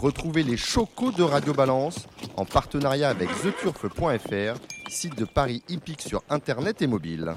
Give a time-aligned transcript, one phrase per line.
[0.00, 2.06] Retrouvez les chocos de Radio Balance
[2.36, 7.34] en partenariat avec theturf.fr, site de Paris hippique sur internet et mobile.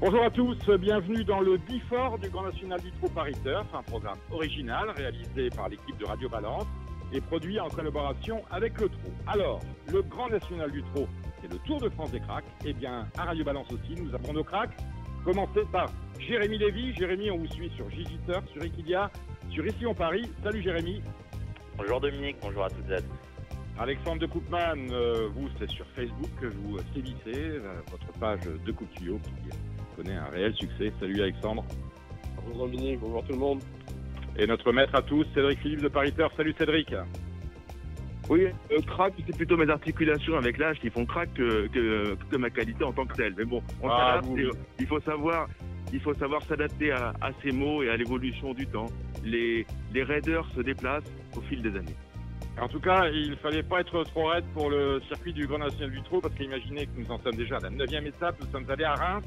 [0.00, 3.82] Bonjour à tous, bienvenue dans le Bifort du Grand National du Trot Paris Turf, un
[3.84, 6.66] programme original réalisé par l'équipe de Radio Balance
[7.12, 9.12] et produit en collaboration avec le Trot.
[9.28, 9.60] Alors,
[9.92, 11.06] le Grand National du Trot,
[11.40, 12.44] c'est le Tour de France des cracks.
[12.64, 14.76] Eh bien, à Radio Balance aussi, nous avons nos cracks.
[15.24, 16.92] Commencez par Jérémy Lévy.
[16.94, 19.10] Jérémy, on vous suit sur Gigiteur, sur Equidia,
[19.50, 20.30] sur Ici en Paris.
[20.42, 21.02] Salut Jérémy.
[21.76, 23.28] Bonjour Dominique, bonjour à toutes et à tous.
[23.78, 28.72] Alexandre de Coupman, euh, vous, c'est sur Facebook que vous sévissez, euh, votre page de
[28.72, 29.06] Coupe qui
[29.94, 30.92] connaît un réel succès.
[30.98, 31.64] Salut Alexandre.
[32.36, 33.60] Bonjour Dominique, bonjour tout le monde.
[34.36, 36.32] Et notre maître à tous, Cédric Philippe de Paris Turf.
[36.36, 36.92] Salut Cédric.
[38.28, 42.50] Oui, euh, crack, c'est plutôt mes articulations avec l'âge qui font crack que, que, ma
[42.50, 43.34] qualité en tant que telle.
[43.38, 45.48] Mais bon, on Ah, s'adapte vous- euh, il faut savoir,
[45.92, 48.86] il faut savoir s'adapter à, à ces mots et à l'évolution du temps.
[49.24, 51.96] Les, les raiders se déplacent au fil des années.
[52.60, 55.90] En tout cas, il fallait pas être trop raide pour le circuit du Grand National
[55.92, 58.36] du Trot, parce qu'imaginez que nous en sommes déjà à la 9 étape.
[58.40, 59.24] Nous sommes allés à Reims,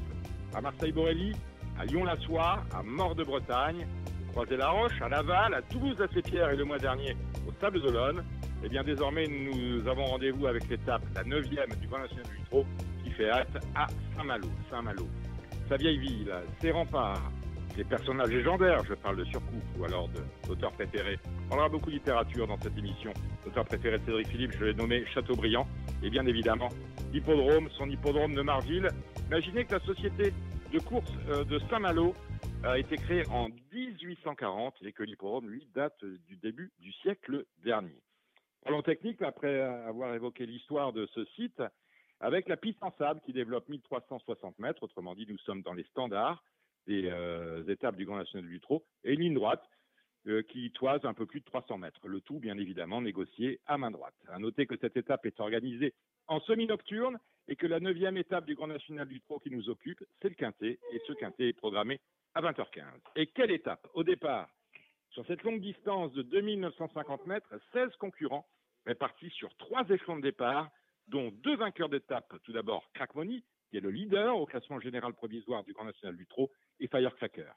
[0.54, 1.32] à Marseille-Borelli,
[1.80, 3.86] à Lyon-la-Soie, à Mort-de-Bretagne,
[4.32, 7.14] Croisé-la-Roche, à Laval, à Toulouse-la-Pierre et le mois dernier
[7.46, 8.24] au Sable d'Olonne.
[8.64, 12.64] Et bien désormais, nous avons rendez-vous avec l'étape, la 9 du Grand National du Trot,
[13.04, 14.48] qui fait hâte à Saint-Malo.
[14.70, 15.06] Saint-Malo.
[15.68, 17.30] Sa vieille ville, ses remparts,
[17.76, 21.18] ses personnages légendaires, je parle de Surcouf ou alors de l'auteur préféré.
[21.46, 23.12] On parlera beaucoup de littérature dans cette émission.
[23.44, 25.66] L'auteur préféré de Cédric Philippe, je l'ai nommé Chateaubriand.
[26.02, 26.68] Et bien évidemment,
[27.12, 28.88] l'hippodrome, son hippodrome de Marville.
[29.26, 30.32] Imaginez que la société
[30.72, 32.14] de course euh, de Saint-Malo
[32.64, 38.00] a été créée en 1840 et que l'hippodrome, lui, date du début du siècle dernier.
[38.62, 41.62] Parlons technique, après avoir évoqué l'histoire de ce site,
[42.20, 45.82] avec la piste en sable qui développe 1360 mètres, autrement dit, nous sommes dans les
[45.84, 46.42] standards
[46.86, 49.64] des euh, étapes du Grand National du Trot, et une ligne droite
[50.28, 52.06] euh, qui toise un peu plus de 300 mètres.
[52.06, 54.14] Le tout, bien évidemment, négocié à main droite.
[54.28, 55.94] À noter que cette étape est organisée
[56.28, 60.04] en semi-nocturne et que la neuvième étape du Grand National du Trot qui nous occupe,
[60.20, 62.00] c'est le Quintet, et ce Quintet est programmé
[62.34, 62.84] à 20h15.
[63.16, 63.86] Et quelle étape?
[63.94, 64.48] Au départ,
[65.10, 68.46] sur cette longue distance de 2950 mètres, 16 concurrents
[68.86, 70.70] répartis sur trois échelons de départ,
[71.08, 72.32] dont deux vainqueurs d'étape.
[72.44, 76.16] Tout d'abord, Crack Money, qui est le leader au classement général provisoire du Grand National
[76.16, 76.50] du Trot,
[76.80, 77.52] et Firecracker.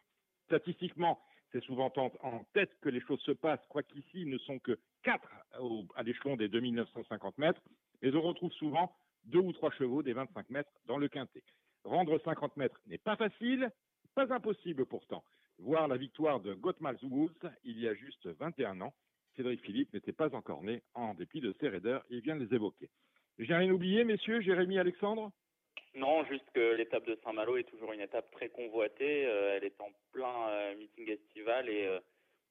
[0.45, 1.19] Statistiquement,
[1.51, 1.91] c'est souvent
[2.21, 5.29] en, tête que les choses se passent, quoiqu'ici, ils ne sont que quatre
[5.95, 7.61] à l'échelon des 2950 mètres,
[8.01, 8.93] mais on retrouve souvent
[9.23, 11.43] deux ou trois chevaux des 25 mètres dans le quintet.
[11.83, 13.71] Rendre 50 mètres n'est pas facile,
[14.15, 15.23] pas impossible pourtant.
[15.59, 18.93] Voir la victoire de Gottmals Woods il y a juste 21 ans,
[19.35, 22.53] Cédric Philippe n'était pas encore né, en dépit de ses raiders, il vient de les
[22.55, 22.89] évoquer.
[23.37, 25.31] J'ai rien oublié, messieurs, Jérémy, Alexandre?
[25.93, 29.25] Non, juste que l'étape de Saint-Malo est toujours une étape très convoitée.
[29.27, 31.99] euh, elle est en plein euh, meeting estival et euh,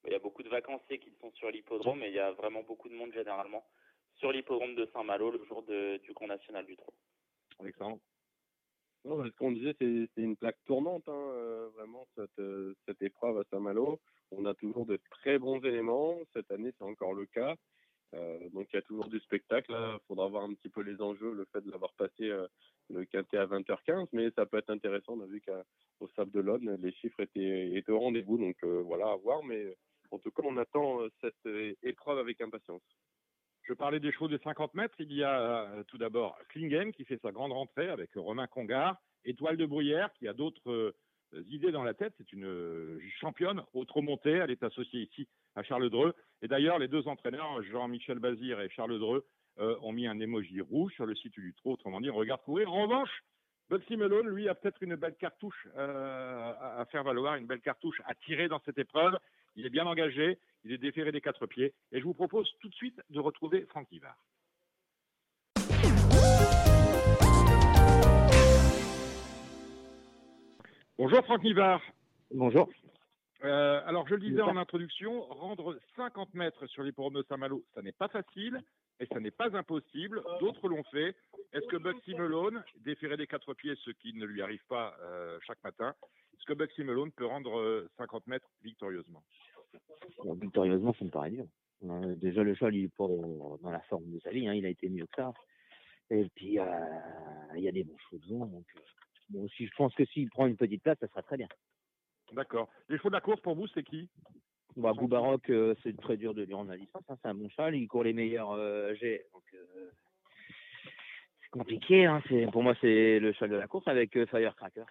[0.05, 2.63] il y a beaucoup de vacanciers qui sont sur l'hippodrome et il y a vraiment
[2.63, 3.63] beaucoup de monde généralement
[4.15, 6.93] sur l'hippodrome de Saint-Malo le jour de- du Grand National du Trot.
[7.59, 7.99] Alexandre?
[9.05, 13.37] Non, ce qu'on disait, c'est une plaque tournante, hein, euh, vraiment, cette, euh, cette épreuve
[13.37, 13.99] à Saint-Malo.
[14.31, 16.17] On a toujours de très bons éléments.
[16.33, 17.55] Cette année, c'est encore le cas.
[18.15, 19.71] Euh, donc, il y a toujours du spectacle.
[19.71, 22.31] Il faudra voir un petit peu les enjeux, le fait de l'avoir passé
[22.89, 24.07] le quintet à 20h15.
[24.11, 25.13] Mais ça peut être intéressant.
[25.13, 28.39] On a vu qu'au Sable d'Olonne, les chiffres étaient, au rendez-vous.
[28.39, 29.43] Donc, voilà, à voir.
[29.43, 29.77] Mais
[30.09, 32.81] en tout cas, on attend cette épreuve avec impatience.
[33.67, 34.95] Je parlais des chevaux de 50 mètres.
[34.99, 39.01] Il y a euh, tout d'abord Klingen qui fait sa grande rentrée avec Romain Congar,
[39.23, 40.93] Étoile de Bruyère qui a d'autres euh,
[41.49, 42.13] idées dans la tête.
[42.19, 44.29] C'est une euh, championne au trot monté.
[44.29, 46.13] Elle est associée ici à Charles Dreux.
[46.43, 49.25] Et d'ailleurs, les deux entraîneurs, Jean-Michel Bazir et Charles Dreux,
[49.57, 51.71] ont mis un émoji rouge sur le site du trot.
[51.71, 52.73] Autrement dit, on regarde courir.
[52.73, 53.23] En revanche,
[53.69, 58.15] Bugsy Malone, lui, a peut-être une belle cartouche à faire valoir, une belle cartouche à
[58.15, 59.17] tirer dans cette épreuve.
[59.55, 61.73] Il est bien engagé, il est déféré des quatre pieds.
[61.91, 64.17] Et je vous propose tout de suite de retrouver Franck Ivard.
[70.97, 71.81] Bonjour Franck Nivard.
[72.33, 72.69] Bonjour.
[73.43, 77.81] Euh, alors, je le disais en introduction, rendre 50 mètres sur l'hippodrome de Saint-Malo, ça
[77.81, 78.61] n'est pas facile,
[78.99, 80.23] et ça n'est pas impossible.
[80.39, 81.15] D'autres l'ont fait.
[81.53, 85.37] Est-ce que Bugsy Malone, déféré des quatre pieds, ce qui ne lui arrive pas euh,
[85.45, 85.93] chaque matin,
[86.33, 89.23] est-ce que Bugsy Malone peut rendre euh, 50 mètres victorieusement?
[90.23, 91.45] Bon, victorieusement, ça me paraît dur.
[91.83, 94.47] Euh, déjà, le cheval, il est pas dans la forme de sa vie.
[94.47, 95.33] hein, il a été mieux que ça.
[96.09, 96.65] Et puis, euh,
[97.55, 98.45] il y a des bons chevaux devant.
[98.45, 98.79] Donc, euh,
[99.29, 101.47] bon, si, je pense que s'il prend une petite place, ça sera très bien.
[102.33, 102.69] D'accord.
[102.89, 104.09] Les chevaux de la course, pour vous, c'est qui?
[104.77, 107.03] Bah, Boubaroc, euh, c'est très dur de lui rendre la licence.
[107.09, 107.75] hein, c'est un bon cheval.
[107.75, 109.25] Il court les meilleurs euh, jets.
[109.33, 109.91] Donc, euh,
[111.51, 112.05] compliqué.
[112.05, 112.21] Hein.
[112.27, 114.85] C'est, pour moi, c'est le cheval de la course avec euh, Firecracker.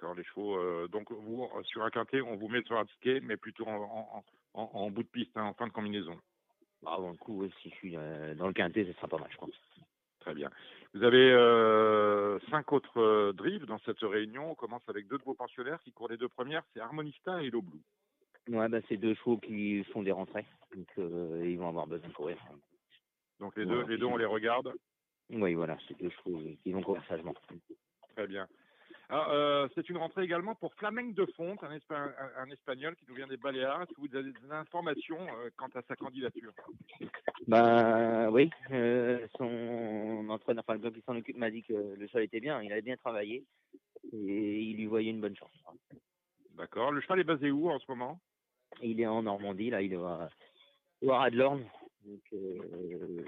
[0.00, 0.56] D'accord, les chevaux.
[0.56, 3.66] euh, donc, vous, euh, sur un quintet, on vous met sur un ticket, mais plutôt
[3.66, 4.24] en, en,
[4.54, 6.18] en, en bout de piste, hein, en fin de combinaison.
[6.86, 9.28] Ah, bon, le coup, si je suis euh, dans le quintet, ce sera pas mal,
[9.30, 9.50] je pense.
[10.20, 10.50] Très bien.
[10.94, 14.50] Vous avez euh, cinq autres euh, drives dans cette réunion.
[14.50, 17.50] On commence avec deux de vos pensionnaires qui courent les deux premières, c'est Harmonista et
[17.50, 17.82] Low Blue.
[18.48, 20.46] Ouais, bah, c'est deux chevaux qui font des rentrées.
[20.74, 22.38] Donc, euh, ils vont avoir besoin de courir.
[23.38, 24.72] Donc les Ouais, deux, les deux, on les regarde.
[25.28, 27.34] Oui, voilà, c'est deux chevaux qui vont courir sagement.
[28.16, 28.48] Très bien.
[29.12, 33.04] Euh, c'est une rentrée également pour Flamenc de Fonte, un, Espa- un- un Espagnol qui
[33.08, 33.82] nous vient des Baléares.
[33.82, 36.52] Est-ce que vous avez des informations euh, quant à sa candidature?
[37.48, 42.06] Bah oui, euh, son entraîneur, enfin le gars qui s'en occupe m'a dit que le
[42.06, 43.44] cheval était bien, il avait bien travaillé
[44.12, 45.50] et il lui voyait une bonne chance.
[46.56, 46.92] D'accord.
[46.92, 48.20] Le cheval est basé où en ce moment?
[48.82, 50.28] Il est en Normandie, là, il est à,
[51.02, 51.60] au.
[52.04, 53.22] Donc, euh,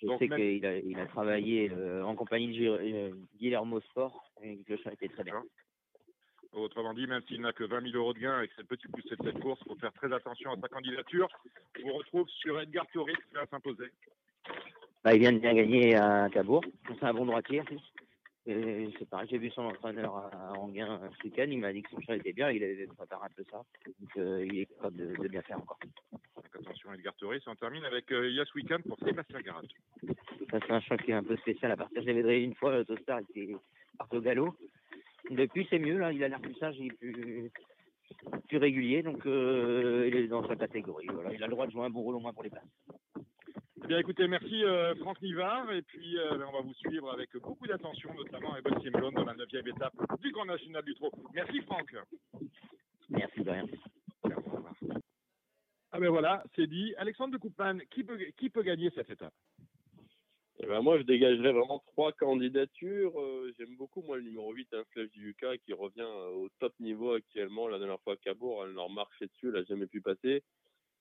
[0.00, 4.30] je Donc, sais même- qu'il a, il a travaillé euh, en compagnie de Guillermo Sport
[4.46, 5.42] et le cheval était très bien.
[6.52, 8.68] Autrement dit, même s'il n'a que 20 000 euros de gain et que c'est le
[8.68, 11.28] petit poussé de cette course, il faut faire très attention à sa candidature.
[11.76, 13.90] Je vous retrouve sur Edgar Torres qui va s'imposer.
[15.04, 16.64] Bah, il vient de bien gagner à Cabourg.
[16.88, 17.64] C'est un bon droitier en
[18.46, 21.90] C'est pareil, j'ai vu son entraîneur à à Anguin ce week-end, il m'a dit que
[21.90, 23.62] son cheval était bien, il avait préparé un peu ça.
[24.00, 25.78] Donc euh, il est capable de, de bien faire encore.
[26.12, 26.20] Donc
[26.54, 27.40] attention, Edgar Torres.
[27.46, 29.62] On termine avec euh, Yas Weekend pour Sébastien Garat.
[30.50, 32.02] Ça, c'est un choc qui est un peu spécial à partir.
[32.02, 33.54] Je l'avais une fois, le Tostar était
[34.10, 34.54] au galop.
[35.30, 37.50] Depuis, c'est mieux, là, il a l'air plus sage, il est plus,
[38.48, 41.06] plus régulier, donc euh, il est dans sa catégorie.
[41.12, 41.32] Voilà.
[41.32, 42.64] Il a le droit de jouer un bon rôle au moins pour les places.
[43.84, 45.70] Eh bien, écoutez, merci euh, Franck Nivard.
[45.72, 49.34] Et puis, euh, on va vous suivre avec beaucoup d'attention, notamment Bonne Melon dans la
[49.34, 51.12] 9 étape du Grand National du Trot.
[51.34, 51.94] Merci Franck.
[53.08, 53.66] Merci de rien.
[55.92, 56.94] Ah ben voilà, c'est dit.
[56.98, 59.32] Alexandre de Coupman, qui peut, qui peut gagner cette étape?
[60.66, 63.20] Eh ben, moi, je dégagerais vraiment trois candidatures.
[63.20, 66.48] Euh, J'aime beaucoup, moi, le numéro 8, un Flèche du UK, qui revient euh, au
[66.58, 67.68] top niveau actuellement.
[67.68, 70.42] La dernière fois à Cabourg, elle leur marchait dessus, elle n'a jamais pu passer.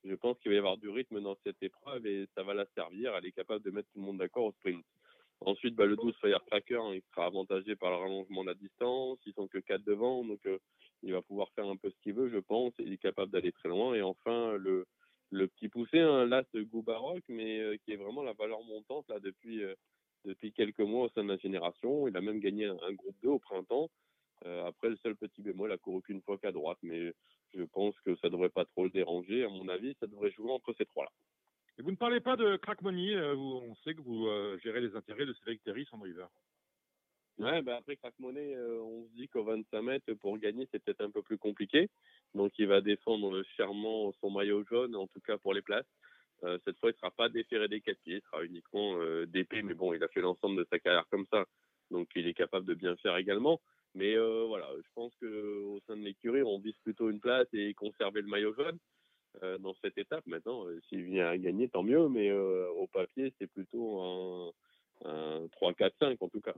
[0.03, 2.67] Je pense qu'il va y avoir du rythme dans cette épreuve et ça va la
[2.75, 3.15] servir.
[3.15, 4.85] Elle est capable de mettre tout le monde d'accord au sprint.
[5.41, 9.17] Ensuite, bah, le 12 Firecracker, hein, il sera avantagé par le rallongement de la distance.
[9.25, 10.59] Ils sont que 4 devant, donc euh,
[11.01, 12.73] il va pouvoir faire un peu ce qu'il veut, je pense.
[12.77, 13.95] Il est capable d'aller très loin.
[13.95, 14.85] Et enfin, le,
[15.31, 19.19] le petit poussé, un Las Goubaroc, mais euh, qui est vraiment la valeur montante là
[19.19, 19.73] depuis euh,
[20.23, 22.07] depuis quelques mois au sein de la génération.
[22.07, 23.89] Il a même gagné un, groupe 2 au printemps.
[24.45, 27.13] Euh, après, le seul petit bémol, il a couru qu'une fois qu'à droite, mais
[27.53, 29.43] je pense que ça devrait pas trop le déranger.
[29.43, 31.11] À mon avis, ça devrait jouer entre ces trois-là.
[31.77, 34.27] Et vous ne parlez pas de Crack Money, on sait que vous
[34.63, 36.29] gérez les intérêts de Cédric Terry, son driver.
[37.37, 40.81] Ouais, bah après Crack Money, euh, on se dit qu'au 25 mètres, pour gagner, c'est
[40.81, 41.89] peut-être un peu plus compliqué.
[42.33, 45.85] Donc, il va défendre chèrement son maillot jaune, en tout cas pour les places.
[46.43, 49.25] Euh, cette fois, il ne sera pas déféré des quatre pieds, il sera uniquement euh,
[49.25, 51.45] d'épée, mais bon, il a fait l'ensemble de sa carrière comme ça,
[51.91, 53.61] donc il est capable de bien faire également.
[53.95, 57.47] Mais euh, voilà, je pense que au sein de l'écurie, on vise plutôt une place
[57.53, 58.77] et conserver le maillot jaune
[59.59, 60.25] dans cette étape.
[60.27, 64.51] Maintenant, s'il vient à gagner, tant mieux, mais au papier, c'est plutôt un,
[65.03, 66.53] un 3-4-5 en tout cas.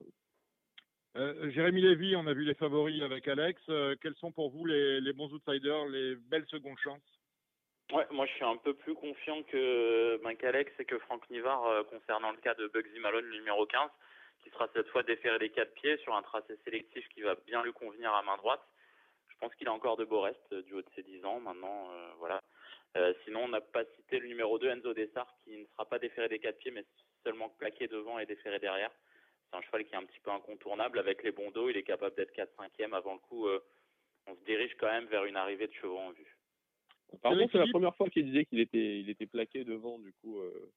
[1.18, 3.60] Euh, Jérémy Lévy, on a vu les favoris avec Alex.
[3.70, 7.02] Euh, quels sont pour vous les, bons outsiders, les belles secondes chances?
[7.92, 11.66] Ouais, moi je suis un peu plus confiant que ben, qu'Alex et que Franck Nivard
[11.66, 13.90] euh, concernant le cas de Bugsy Malone, numéro 15,
[14.44, 17.64] qui sera cette fois déféré des quatre pieds sur un tracé sélectif qui va bien
[17.64, 18.62] lui convenir à main droite.
[19.30, 21.90] Je pense qu'il a encore de beaux restes du haut de ses 10 ans maintenant.
[22.20, 22.42] voilà.
[23.24, 26.28] Sinon, on n'a pas cité le numéro 2, Enzo Dessart, qui ne sera pas déféré
[26.28, 26.84] des quatre pieds, mais
[27.24, 28.90] seulement plaqué devant et déféré derrière.
[29.50, 31.00] C'est un cheval qui est un petit peu incontournable.
[31.00, 32.94] Avec les bons dos, il est capable d'être 4-5e.
[32.94, 33.64] Avant le coup, euh,
[34.28, 36.38] on se dirige quand même vers une arrivée de chevaux en vue.
[37.14, 40.40] Apparemment, c'est la première fois qu'il disait qu'il était, il était plaqué devant, du coup,
[40.40, 40.72] euh,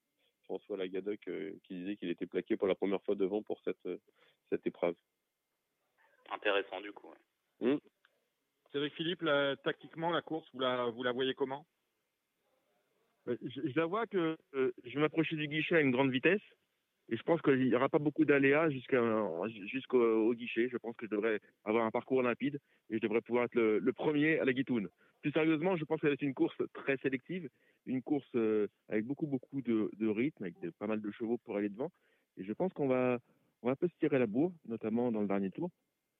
[0.45, 3.89] François Lagadoc, euh, qui disait qu'il était plaqué pour la première fois devant pour cette,
[4.49, 4.95] cette épreuve.
[6.31, 7.09] Intéressant du coup.
[7.61, 7.79] ouais.
[8.73, 9.25] Cédric Philippe,
[9.65, 11.67] tactiquement, la course, vous la, vous la voyez comment?
[13.27, 16.41] Je, je la vois que euh, je vais m'approcher du guichet à une grande vitesse
[17.11, 20.69] et je pense qu'il n'y aura pas beaucoup d'aléas jusqu'au au guichet.
[20.69, 23.93] Je pense que je devrais avoir un parcours limpide et je devrais pouvoir être le,
[23.93, 24.89] premier à la guitoune.
[25.21, 27.51] Plus sérieusement, je pense que c'est une course très sélective,
[27.87, 31.69] une course euh, avec beaucoup beaucoup de, rythme, avec pas mal de chevaux pour aller
[31.69, 31.91] devant.
[32.37, 33.19] Et je pense qu'on va
[33.63, 35.69] on va un peu se tirer la bourre, notamment dans le dernier tour.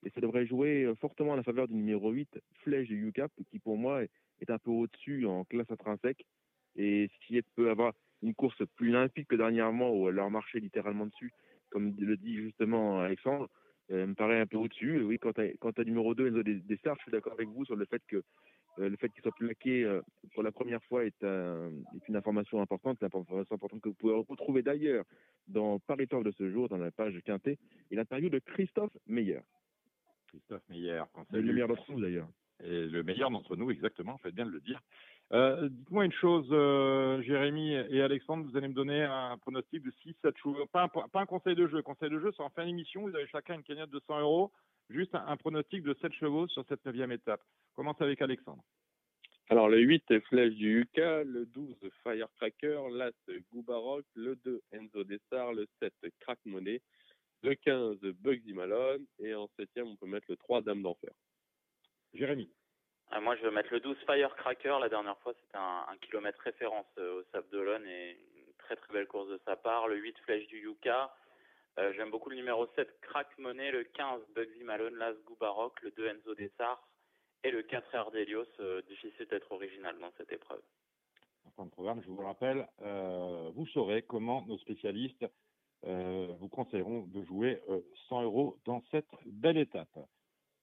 [0.05, 3.31] Et ça devrait jouer euh, fortement à la faveur du numéro 8, Flèche de UCAP,
[3.49, 6.27] qui pour moi est, est un peu au-dessus en classe intrinsèque.
[6.75, 7.93] Et si elle peut avoir
[8.23, 11.33] une course plus limpide que dernièrement, où elle leur marchait littéralement dessus,
[11.71, 13.49] comme le dit justement Alexandre,
[13.91, 15.01] euh, me paraît un peu au-dessus.
[15.03, 17.65] Oui, quant à, quant à numéro 2, Enzo Des- Dessart, je suis d'accord avec vous
[17.65, 18.23] sur le fait que
[18.79, 20.01] Euh, le fait qu'il soit plaqué euh,
[20.33, 23.97] pour la première fois est, un- est une information importante, une information importante que vous
[23.97, 25.05] pouvez retrouver d'ailleurs
[25.49, 27.59] dans Paris Talk de ce jour, dans la page Quintet,
[27.91, 29.41] et l'interview de Christophe Meyer,
[30.29, 32.29] Christophe Meyer, le meilleur d'entre nous d'ailleurs.
[32.63, 34.81] Et le meilleur d'entre nous, exactement, faites bien de le dire.
[35.33, 39.93] Euh, Dites-moi une chose, euh, Jérémy et Alexandre, vous allez me donner un pronostic de
[40.05, 40.67] 6-7 chevaux.
[40.67, 41.83] Pas un, pas un conseil de jeu.
[41.83, 44.53] Conseil de jeu, c'est en fin d'émission, vous avez chacun une cagnotte de 100 euros.
[44.89, 47.43] Juste un, un pronostic de 7 chevaux sur cette neuvième étape.
[47.77, 48.63] Commence avec Alexandre.
[49.51, 51.25] Alors, le 8, Flèche du Yuka.
[51.25, 52.81] Le 12, Firecracker.
[52.93, 53.13] L'As,
[53.53, 54.05] Goubaroc.
[54.15, 55.53] Le 2, Enzo Dessart.
[55.53, 56.81] Le 7, Crack Money.
[57.43, 59.05] Le 15, Bugsy Malone.
[59.19, 61.11] Et en septième, on peut mettre le 3, Dame d'Enfer.
[62.15, 62.49] Jérémy.
[63.13, 64.79] Ah, moi, je vais mettre le 12 Firecracker.
[64.81, 68.93] La dernière fois, c'était un, kilomètre référence euh, au Sable d'Olonne et une très très
[68.93, 69.89] belle course de sa part.
[69.89, 71.13] Le 8 Flèche du Yuka.
[71.79, 73.73] Euh, J'aime beaucoup le numéro 7 Crack Money.
[73.73, 74.95] Le 15 Bugsy Malone.
[74.95, 75.83] L'As Goubaroc.
[75.83, 76.87] Le 2 Enzo Dessart.
[77.43, 78.45] Et le 4 Air d'Elios.
[78.61, 80.63] Euh, difficile d'être original dans cette épreuve.
[81.47, 85.27] En fin de programme, je vous le rappelle, euh, vous saurez comment nos spécialistes
[85.83, 89.99] vous conseilleront de jouer euh, 100 euros dans cette belle étape.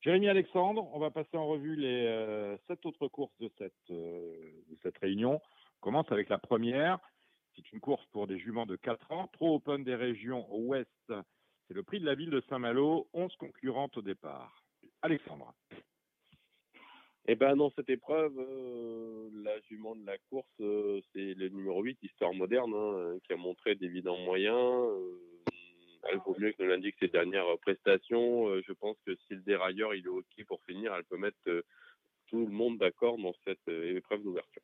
[0.01, 4.51] Jérémy Alexandre, on va passer en revue les euh, sept autres courses de cette, euh,
[4.70, 5.42] de cette réunion.
[5.77, 7.00] On commence avec la première.
[7.56, 9.27] C'est une course pour des juments de 4 ans.
[9.34, 10.89] Pro Open des régions Ouest.
[11.68, 13.08] C'est le prix de la ville de Saint-Malo.
[13.13, 14.63] 11 concurrentes au départ.
[15.01, 15.54] Alexandre.
[17.30, 21.98] Eh ben dans cette épreuve, euh, la jument de la course, c'est le numéro 8,
[22.04, 24.88] Histoire Moderne, hein, qui a montré d'évidents moyens.
[26.08, 28.50] Euh, elle vaut mieux que ne l'indiquent ses dernières prestations.
[28.50, 31.38] Euh, je pense que si le dérailleur il est OK pour finir, elle peut mettre
[31.48, 31.64] euh,
[32.28, 34.62] tout le monde d'accord dans cette euh, épreuve d'ouverture.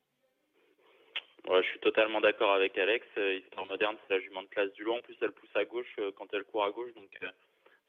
[1.48, 3.06] Ouais, je suis totalement d'accord avec Alex.
[3.18, 4.94] Euh, Histoire moderne, c'est la jument de classe du lot.
[4.94, 7.28] En plus, elle pousse à gauche euh, quand elle court à gauche, donc euh,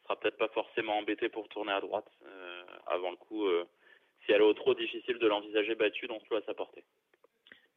[0.03, 2.07] sera peut-être pas forcément embêtée pour tourner à droite.
[2.25, 3.65] Euh, avant le coup, euh,
[4.25, 6.83] si elle est au trop difficile de l'envisager battue, donc tout à sa portée.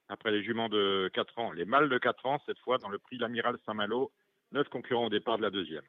[0.09, 2.99] Après les juments de 4 ans, les mâles de 4 ans, cette fois dans le
[2.99, 4.11] prix l'Amiral Saint-Malo,
[4.52, 5.85] 9 concurrents au départ de la deuxième.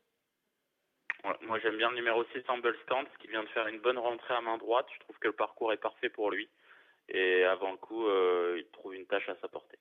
[1.23, 3.97] Ouais, moi, j'aime bien le numéro 6, Humble Stance, qui vient de faire une bonne
[3.97, 4.87] rentrée à main droite.
[4.93, 6.49] Je trouve que le parcours est parfait pour lui.
[7.09, 9.79] Et avant le coup, euh, il trouve une tâche à sa portée.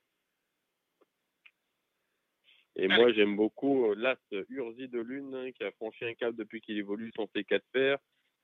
[2.77, 4.19] Et moi, j'aime beaucoup euh, l'As
[4.49, 7.99] Urzi de Lune, hein, qui a franchi un cap depuis qu'il évolue son C4 fer.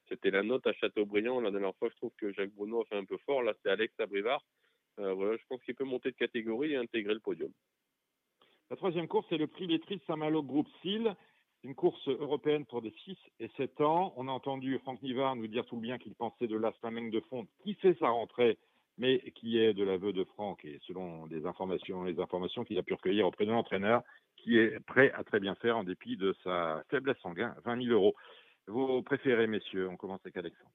[0.08, 1.40] C'était la note à Châteaubriand.
[1.40, 3.42] La dernière fois, je trouve que Jacques Bruno a fait un peu fort.
[3.42, 4.44] Là, c'est Alex Abrivard.
[4.98, 7.52] Euh, voilà, je pense qu'il peut monter de catégorie et intégrer le podium.
[8.74, 11.14] La troisième course, c'est le prix Lettrice Saint-Malo Groupe SIL.
[11.62, 14.12] Une course européenne pour des 6 et 7 ans.
[14.16, 17.20] On a entendu Franck Nivard nous dire tout le bien qu'il pensait de l'As de
[17.30, 18.58] Font, qui fait sa rentrée,
[18.98, 23.28] mais qui est de l'aveu de Franck et selon les informations qu'il a pu recueillir
[23.28, 24.02] auprès de l'entraîneur,
[24.38, 27.94] qui est prêt à très bien faire en dépit de sa faiblesse sanguine, 20 000
[27.94, 28.16] euros.
[28.66, 30.72] Vos préférés, messieurs, on commence avec Alexandre.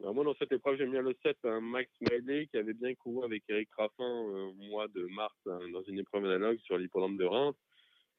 [0.00, 3.24] Moi, dans cette épreuve, j'aime bien le 7, un Max Miley qui avait bien couru
[3.24, 7.16] avec Eric Raffin euh, au mois de mars hein, dans une épreuve analogue sur l'hippodrome
[7.16, 7.56] de Reims.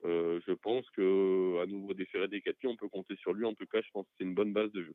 [0.05, 3.46] Euh, je pense que à nouveau déféré des quatre pieds, on peut compter sur lui.
[3.46, 4.94] En tout cas, je pense que c'est une bonne base de jeu.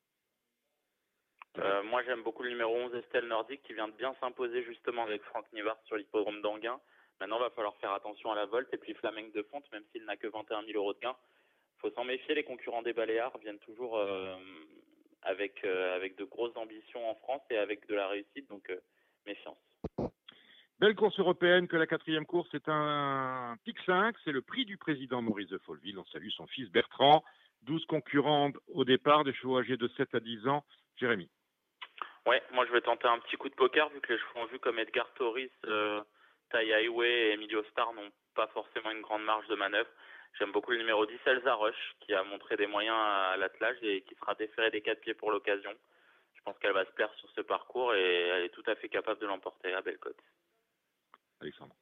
[1.58, 5.02] Euh, moi, j'aime beaucoup le numéro 11, Estelle Nordique, qui vient de bien s'imposer justement
[5.02, 6.80] avec Franck Nivard sur l'hippodrome d'Anguin.
[7.20, 8.72] Maintenant, il va falloir faire attention à la volte.
[8.72, 11.16] Et puis Flameng de Fonte, même s'il n'a que 21 000 euros de gain,
[11.78, 12.34] faut s'en méfier.
[12.34, 13.99] Les concurrents des Baléares viennent toujours
[15.22, 18.48] avec, euh, avec de grosses ambitions en France et avec de la réussite.
[18.48, 18.80] Donc, euh,
[19.26, 19.58] méfiance.
[20.78, 24.78] Belle course européenne que la quatrième course est un pic 5, c'est le prix du
[24.78, 25.98] président Maurice de Folleville.
[25.98, 27.22] On salue son fils Bertrand.
[27.64, 30.64] 12 concurrents au départ, des chevaux âgés de 7 à 10 ans.
[30.96, 31.28] Jérémy.
[32.26, 34.46] Ouais, moi je vais tenter un petit coup de poker vu que les chevaux en
[34.46, 35.36] vue comme Edgar Torres,
[35.66, 36.00] euh,
[36.50, 39.88] Tai Highway et Emilio Star n'ont pas forcément une grande marge de manœuvre.
[40.38, 44.02] J'aime beaucoup le numéro 10, Elsa Rush, qui a montré des moyens à l'attelage et
[44.02, 45.72] qui sera déféré des quatre pieds pour l'occasion.
[46.34, 48.88] Je pense qu'elle va se plaire sur ce parcours et elle est tout à fait
[48.88, 50.16] capable de l'emporter à Bellecote.
[51.40, 51.75] Alexandre.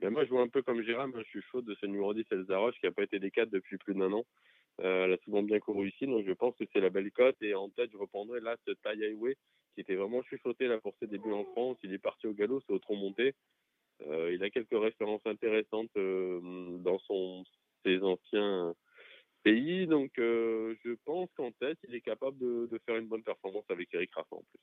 [0.00, 2.26] Mais moi, je vois un peu comme Jérôme, je suis chaud de ce numéro 10,
[2.32, 4.24] Elsa Roche, qui n'a pas été des 4 depuis plus d'un an.
[4.80, 7.40] Euh, elle a souvent bien couru ici, donc je pense que c'est la belle cote.
[7.40, 9.36] Et en tête, je reprendrai là ce Tai Highway,
[9.74, 11.78] qui était vraiment chuchoté là pour ses débuts en France.
[11.84, 13.34] Il est parti au galop, c'est au tronc monté.
[14.08, 16.40] Euh, il a quelques références intéressantes euh,
[16.78, 17.44] dans son,
[17.84, 18.74] ses anciens
[19.42, 19.86] pays.
[19.86, 23.92] Donc, euh, je pense qu'en tête, il est capable de, faire une bonne performance avec
[23.92, 24.60] Eric Raffin en plus.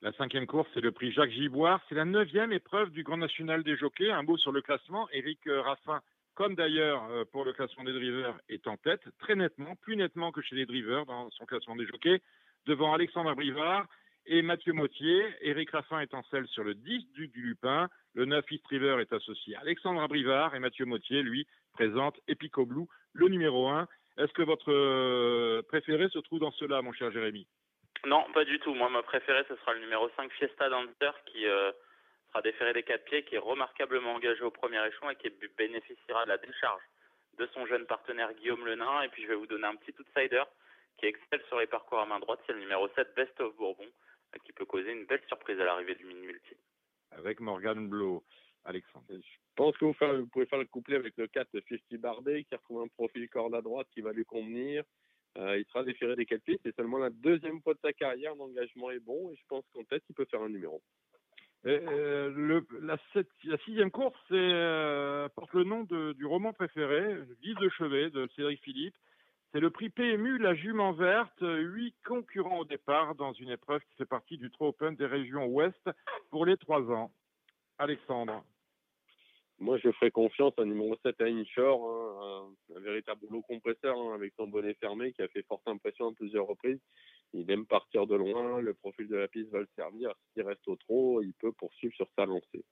[0.00, 1.80] La cinquième course, c'est le prix Jacques Giboire.
[1.88, 4.10] C'est la neuvième épreuve du Grand National des Jockeys.
[4.10, 5.08] Un mot sur le classement.
[5.10, 6.00] Éric euh, Raffin,
[6.34, 10.30] comme d'ailleurs euh, pour le classement des drivers, est en tête, très nettement, plus nettement
[10.30, 12.22] que chez les drivers dans son classement des jockeys,
[12.66, 13.88] devant Alexandre Brivard
[14.28, 15.24] et Mathieu Mottier.
[15.40, 17.88] Éric Raffin est en sur le 10 du, Lupin.
[18.14, 22.66] Le 9 East River est associé à Alexandre Brivard et Mathieu Mottier, lui, présente Epico
[22.66, 23.88] Blue, le numéro 1.
[24.18, 27.46] Est-ce que votre euh, préféré se trouve dans cela, mon cher Jérémy?
[28.06, 28.74] Non, pas du tout.
[28.74, 31.72] Moi, ma préférée, ce sera le numéro 5 Fiesta Dancer qui euh,
[32.28, 36.24] sera déféré des quatre pieds, qui est remarquablement engagé au premier échelon et qui bénéficiera
[36.24, 36.82] de la décharge
[37.38, 39.02] de son jeune partenaire Guillaume Lenain.
[39.02, 40.42] Et puis, je vais vous donner un petit outsider
[40.98, 42.40] qui excelle sur les parcours à main droite.
[42.46, 43.86] C'est le numéro 7 Best of Bourbon
[44.44, 46.54] qui peut causer une belle surprise à l'arrivée du mini multi.
[47.12, 48.24] Avec Morgan Blo.
[48.64, 49.06] Alexandre.
[49.08, 49.16] Je
[49.56, 52.82] pense que vous, vous, pouvez faire le couplet avec le 4 50 Bardet qui retrouve
[52.82, 54.84] un profil corde à droite qui va lui convenir.
[55.36, 56.60] Euh, il sera déféré des quatre pieds.
[56.62, 58.34] C'est seulement la deuxième fois de sa carrière.
[58.34, 60.82] L'engagement est bon et je pense qu'en tête, il peut faire un numéro.
[61.66, 67.16] Euh, le, la, sept, la, sixième course euh, porte le nom de, du roman préféré,
[67.42, 68.94] Vive de chevet de Cédric Philippe.
[69.52, 73.96] C'est le prix PMU, la jument verte, huit concurrents au départ dans une épreuve qui
[73.96, 75.88] fait partie du Trop Open des régions ouest
[76.30, 77.10] pour les trois ans.
[77.78, 78.44] Alexandre.
[79.58, 84.14] Moi, je ferai confiance à numéro 7 à Inshore, hein, un, véritable rouleau compresseur hein,
[84.14, 86.78] avec son bonnet fermé qui a fait forte impression à plusieurs reprises.
[87.32, 90.12] Il aime partir de loin, le profil de la piste va le servir.
[90.32, 92.64] S'il reste au trot, il peut poursuivre sur sa lancée.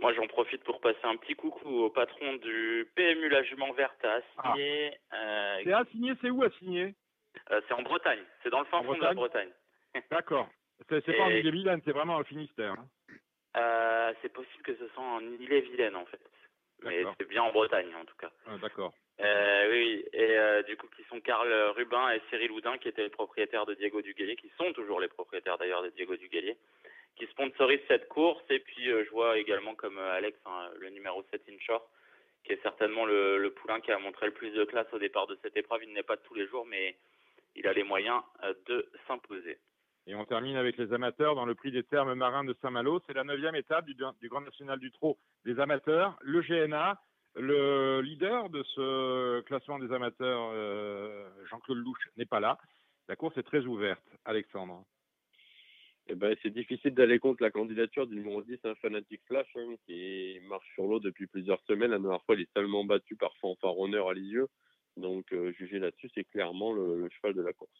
[0.00, 4.02] Moi, j'en profite pour passer un petit coucou au patron du PMU La Jument Verte
[4.04, 4.96] à Assigné.
[5.10, 5.16] Ah.
[5.16, 6.94] Euh, c'est Assigné, c'est où Assigné?
[7.50, 9.50] Euh, C'est en Bretagne, c'est dans le fin fond de la Bretagne?
[10.10, 10.48] D'accord.
[10.88, 12.72] C'est pas en Ille-et-Vilaine, c'est vraiment au Finistère.
[12.72, 12.86] Hein.
[13.56, 16.20] Euh, c'est possible que ce soit en Ille-et-Vilaine en fait.
[16.82, 18.30] Mais c'est bien en Bretagne en tout cas.
[18.46, 18.94] Ah, D'accord.
[19.20, 23.02] Euh, oui, et euh, du coup, qui sont Karl Rubin et Cyril Houdin, qui étaient
[23.02, 26.56] les propriétaires de Diego Duguelier, qui sont toujours les propriétaires d'ailleurs de Diego Duguelier,
[27.16, 28.42] qui sponsorisent cette course.
[28.50, 31.88] Et puis, je vois également comme Alex hein, le numéro 7 Inshore,
[32.44, 35.38] qui est certainement le, poulain qui a montré le plus de classe au départ de
[35.42, 35.84] cette épreuve.
[35.84, 36.96] Il n'est pas de tous les jours, mais
[37.56, 38.22] il a les moyens
[38.66, 39.58] de s'imposer.
[40.06, 43.00] Et on termine avec les amateurs dans le prix des termes marins de Saint-Malo.
[43.06, 46.18] C'est la neuvième étape du, Grand National du Trot des amateurs.
[46.22, 47.00] Le GNA,
[47.36, 52.58] le leader de ce classement des amateurs, euh, Jean-Claude Louche, n'est pas là.
[53.08, 54.02] La course est très ouverte.
[54.24, 54.84] Alexandre.
[56.08, 59.74] Eh ben, c'est difficile d'aller contre la candidature du numéro 10, un Fanatic Flash, hein,
[59.86, 61.92] qui marche sur l'eau depuis plusieurs semaines.
[61.92, 64.48] La dernière fois, il est seulement battu par Fanfaronneur à Lisieux.
[64.96, 67.70] Donc, euh, juger là-dessus, c'est clairement le, cheval de la course.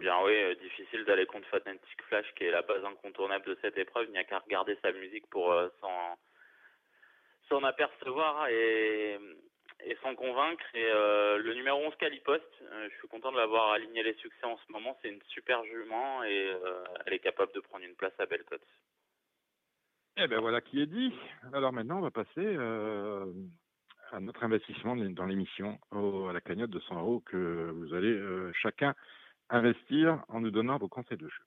[0.00, 3.78] Bien oui, euh, difficile d'aller contre Fanatic Flash qui est la base incontournable de cette
[3.78, 4.06] épreuve.
[4.08, 5.68] Il n'y a qu'à regarder sa musique pour euh,
[7.48, 9.16] s'en apercevoir et,
[9.84, 10.64] et s'en convaincre.
[10.74, 14.44] Et euh, le numéro 11 Calipost, euh, je suis content de l'avoir aligné les succès
[14.44, 14.96] en ce moment.
[15.02, 18.66] C'est une super jument et euh, elle est capable de prendre une place à Belcote.
[20.18, 21.12] Eh ben voilà qui est dit.
[21.52, 22.56] Alors maintenant, on va passer
[24.12, 28.18] à notre investissement dans l'émission, à la cagnotte de 100 euros que vous allez
[28.54, 28.94] chacun
[29.50, 31.42] investir en nous donnant vos conseils de jeu.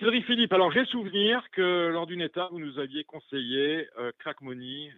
[0.00, 4.40] Cédric Philippe, alors j'ai souvenir que lors d'une étape, vous nous aviez conseillé euh, Crack
[4.40, 4.90] Money,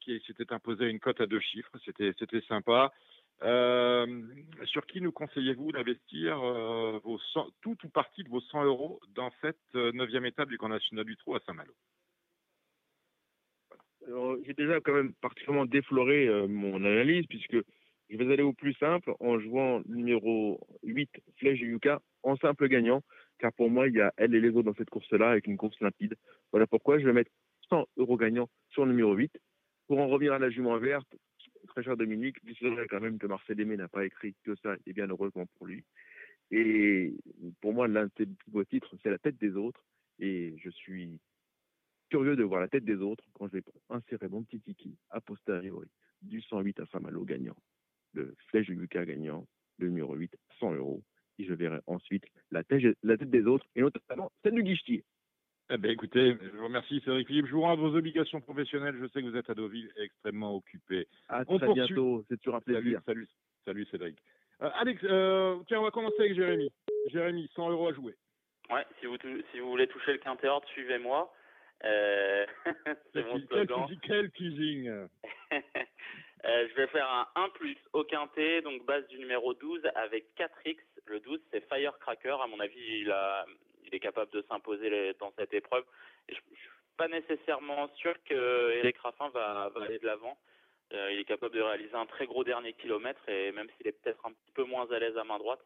[0.00, 2.92] qui s'était imposé une cote à deux chiffres, c'était sympa.
[3.42, 4.22] Euh,
[4.66, 9.00] sur qui nous conseillez-vous d'investir euh, vos 100, tout ou partie de vos 100 euros
[9.14, 11.72] dans cette euh, neuvième étape du Grand National du Trot à Saint-Malo?
[14.44, 17.56] J'ai déjà quand même particulièrement défloré euh, mon analyse, puisque
[18.10, 23.02] je vais aller au plus simple en jouant numéro 8, Flèche Yuka, en simple gagnant,
[23.38, 25.56] car pour moi, il y a elle et les autres dans cette course-là, avec une
[25.56, 26.14] course limpide.
[26.50, 27.30] Voilà pourquoi je vais mettre
[27.70, 29.32] 100 euros gagnants sur le numéro 8.
[29.90, 31.16] Pour en revenir à la jument verte,
[31.66, 34.76] très cher Dominique, je dirais quand même que Marcel Aimé n'a pas écrit que ça,
[34.86, 35.84] et bien heureusement pour lui.
[36.52, 37.12] Et
[37.60, 39.84] pour moi, l'un de ses beaux titres, c'est la tête des autres,
[40.20, 41.18] et je suis
[42.08, 45.20] curieux de voir la tête des autres quand je vais insérer mon petit tiki a
[45.20, 45.88] posteriori
[46.22, 47.56] du 108 à Saint-Malo gagnant
[48.12, 49.44] le flèche de Lucas gagnant,
[49.78, 51.02] le numéro 8, 100 euros.
[51.40, 55.04] Et je verrai ensuite la tête, la tête des autres, et notamment celle du guichetier.
[55.72, 57.46] Eh bien, écoutez, je vous remercie Cédric Philippe.
[57.46, 58.96] Je vous rends vos obligations professionnelles.
[59.00, 61.06] Je sais que vous êtes à Deauville extrêmement occupé.
[61.28, 61.84] À On très poursuit.
[61.86, 62.24] bientôt.
[62.28, 63.00] C'est toujours un plaisir.
[63.06, 63.28] Salut, salut,
[63.64, 64.18] salut Cédric.
[64.62, 66.72] Euh, Alex, euh, tiens, on va commencer avec Jérémy.
[67.12, 68.16] Jérémy, 100 euros à jouer.
[68.68, 69.16] Ouais, si vous,
[69.52, 71.32] si vous voulez toucher le quintet ordre, suivez-moi.
[71.84, 72.46] Euh...
[73.14, 73.86] c'est mon slogan.
[73.88, 74.90] Quel, quel teasing
[76.46, 80.24] Euh, je vais faire un 1 plus au quintet, donc base du numéro 12 avec
[80.38, 80.78] 4X.
[81.04, 82.36] Le 12, c'est Firecracker.
[82.42, 83.44] À mon avis, il, a,
[83.90, 85.84] il est capable de s'imposer dans cette épreuve.
[86.28, 90.38] Et je, ne suis pas nécessairement sûr que Eric Raffin va, va aller de l'avant.
[90.92, 94.02] Euh, il est capable de réaliser un très gros dernier kilomètre et même s'il est
[94.02, 95.60] peut-être un petit peu moins à l'aise à main droite,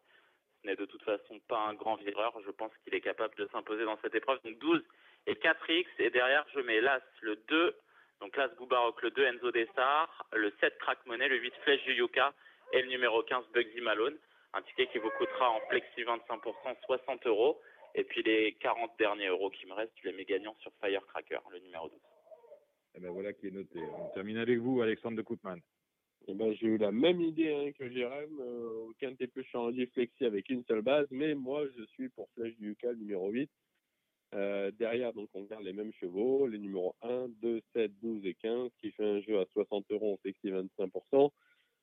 [0.60, 2.34] ce n'est de toute façon pas un grand vireur.
[2.44, 4.38] Je pense qu'il est capable de s'imposer dans cette épreuve.
[4.44, 4.82] Donc 12
[5.26, 5.86] et 4X.
[5.98, 7.76] Et derrière, je mets l'As, le 2,
[8.20, 12.32] donc l'As Goubaroc, le 2 Enzo Dessart, le 7 Crack Money, le 8 Flèche Yuka
[12.72, 14.16] et le numéro 15 Bugsy Malone.
[14.52, 17.60] Un ticket qui vous coûtera en flexi 25% 60 euros.
[17.94, 21.38] Et puis les 40 derniers euros qui me restent, je les mets gagnants sur Firecracker,
[21.50, 21.98] le numéro 12.
[22.96, 23.80] Eh ben voilà qui est noté.
[23.80, 25.58] On termine avec vous, Alexandre de Koopman.
[26.26, 29.86] Eh ben, j'ai eu la même idée hein, que Jérém, euh, au quintet plus Chandier
[29.86, 33.50] flexi avec une seule base, mais moi je suis pour Flèche du Yucca numéro 8.
[34.34, 38.34] Euh, derrière, donc on garde les mêmes chevaux, les numéros 1, 2, 7, 12 et
[38.34, 41.30] 15, qui fait un jeu à 60 euros en flexi 25%.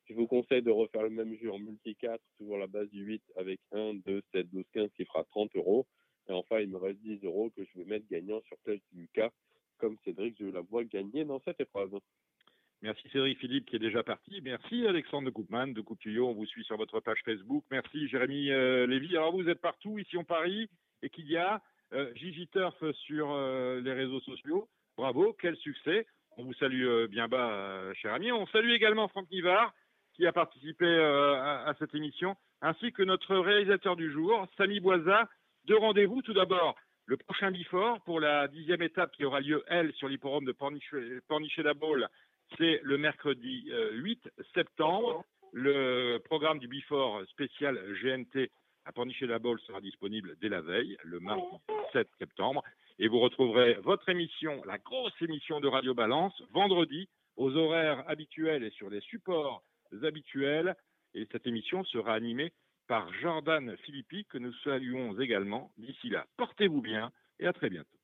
[0.05, 3.03] Je vous conseille de refaire le même jeu en multi 4, toujours la base du
[3.03, 5.85] 8 avec 1, 2, 7, 12, 15 qui fera 30 euros.
[6.27, 9.01] Et enfin, il me reste 10 euros que je vais mettre gagnant sur Flèche du
[9.01, 9.31] Yucca,
[9.77, 11.99] comme Cédric, je la vois gagner dans cette épreuve.
[12.83, 14.41] Merci Cédric Philippe qui est déjà parti.
[14.41, 16.27] Merci Alexandre de Coupman de Coupe Tuyau.
[16.29, 17.63] On vous suit sur votre page Facebook.
[17.69, 19.15] Merci Jérémy euh, Lévy.
[19.17, 20.67] Alors vous êtes partout ici en Paris
[21.03, 21.61] et qu'il y a
[21.93, 24.67] euh, Gigi Turf sur euh, les réseaux sociaux.
[24.97, 26.07] Bravo, quel succès.
[26.37, 28.31] On vous salue euh, bien bas, cher ami.
[28.31, 29.73] On salue également Franck Nivard
[30.13, 35.29] qui a participé à, à cette émission, ainsi que notre réalisateur du jour, Samy Boisa.
[35.65, 36.21] Deux rendez-vous.
[36.21, 40.45] Tout d'abord, le prochain Bifort pour la dixième étape qui aura lieu, elle, sur l'hipporome
[40.45, 42.07] de Pornichet-la-Baule
[42.57, 45.23] c'est le mercredi euh, 8 septembre.
[45.53, 48.49] Le programme du Bifort spécial GNT
[48.85, 51.43] à Pornichet-la-Baule sera disponible dès la veille, le mardi
[51.93, 52.63] 7 septembre.
[52.99, 58.63] Et vous retrouverez votre émission, la grosse émission de Radio Balance, vendredi, aux horaires habituels
[58.63, 59.63] et sur les supports
[60.03, 60.75] habituels.
[61.13, 62.53] Et cette émission sera animée
[62.91, 65.71] par Jordan Philippi, que nous saluons également.
[65.77, 68.00] D'ici là, portez-vous bien et à très bientôt.